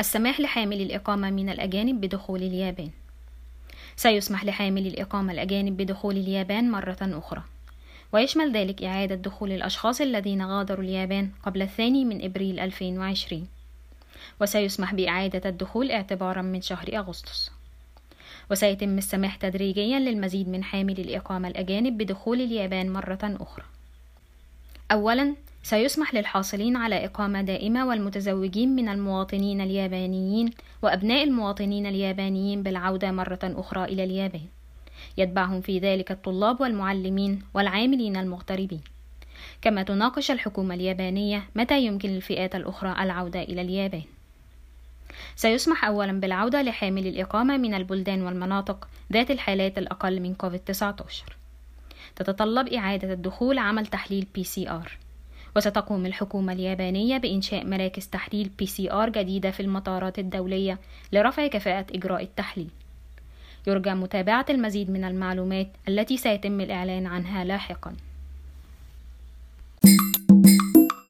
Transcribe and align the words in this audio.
السماح 0.00 0.40
لحامل 0.40 0.80
الإقامة 0.80 1.30
من 1.30 1.48
الأجانب 1.48 2.00
بدخول 2.00 2.42
اليابان. 2.42 2.90
سيسمح 3.96 4.44
لحامل 4.44 4.86
الإقامة 4.86 5.32
الأجانب 5.32 5.76
بدخول 5.76 6.16
اليابان 6.16 6.70
مرة 6.70 6.98
أخرى. 7.02 7.42
ويشمل 8.12 8.52
ذلك 8.52 8.82
إعادة 8.82 9.14
دخول 9.14 9.52
الأشخاص 9.52 10.00
الذين 10.00 10.46
غادروا 10.46 10.84
اليابان 10.84 11.30
قبل 11.42 11.62
الثاني 11.62 12.04
من 12.04 12.24
إبريل 12.24 12.60
2020 12.60 13.48
وسيسمح 14.40 14.94
بإعادة 14.94 15.48
الدخول 15.50 15.90
اعتبارا 15.90 16.42
من 16.42 16.62
شهر 16.62 16.96
أغسطس. 16.96 17.50
وسيتم 18.50 18.98
السماح 18.98 19.36
تدريجيا 19.36 19.98
للمزيد 19.98 20.48
من 20.48 20.64
حامل 20.64 21.00
الإقامة 21.00 21.48
الأجانب 21.48 21.98
بدخول 21.98 22.40
اليابان 22.40 22.92
مرة 22.92 23.36
أخرى. 23.40 23.64
أولا 24.92 25.34
سيسمح 25.62 26.14
للحاصلين 26.14 26.76
على 26.76 27.04
إقامة 27.04 27.42
دائمة 27.42 27.86
والمتزوجين 27.86 28.76
من 28.76 28.88
المواطنين 28.88 29.60
اليابانيين 29.60 30.50
وأبناء 30.82 31.24
المواطنين 31.24 31.86
اليابانيين 31.86 32.62
بالعودة 32.62 33.10
مرة 33.10 33.38
أخرى 33.42 33.84
إلى 33.84 34.04
اليابان. 34.04 34.46
يتبعهم 35.18 35.60
في 35.60 35.78
ذلك 35.78 36.10
الطلاب 36.10 36.60
والمعلمين 36.60 37.42
والعاملين 37.54 38.16
المغتربين. 38.16 38.80
كما 39.62 39.82
تناقش 39.82 40.30
الحكومة 40.30 40.74
اليابانية 40.74 41.44
متى 41.54 41.82
يمكن 41.82 42.08
للفئات 42.08 42.54
الأخرى 42.54 42.96
العودة 43.02 43.42
إلى 43.42 43.60
اليابان. 43.60 44.02
سيسمح 45.36 45.84
أولا 45.84 46.20
بالعودة 46.20 46.62
لحامل 46.62 47.06
الإقامة 47.06 47.56
من 47.56 47.74
البلدان 47.74 48.22
والمناطق 48.22 48.88
ذات 49.12 49.30
الحالات 49.30 49.78
الأقل 49.78 50.20
من 50.20 50.34
كوفيد-19 50.34 51.02
تتطلب 52.16 52.68
إعادة 52.68 53.12
الدخول 53.12 53.58
عمل 53.58 53.86
تحليل 53.86 54.26
PCR 54.38 55.09
وستقوم 55.56 56.06
الحكومة 56.06 56.52
اليابانية 56.52 57.18
بإنشاء 57.18 57.66
مراكز 57.66 58.06
تحليل 58.06 58.50
PCR 58.62 59.08
جديدة 59.08 59.50
في 59.50 59.60
المطارات 59.60 60.18
الدولية 60.18 60.78
لرفع 61.12 61.46
كفاءة 61.46 61.86
إجراء 61.94 62.22
التحليل. 62.22 62.68
يرجى 63.66 63.90
متابعة 63.90 64.46
المزيد 64.50 64.90
من 64.90 65.04
المعلومات 65.04 65.68
التي 65.88 66.16
سيتم 66.16 66.60
الإعلان 66.60 67.06
عنها 67.06 67.44
لاحقاً. 67.44 68.09